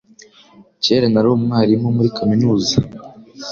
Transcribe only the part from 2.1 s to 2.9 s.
kaminuza,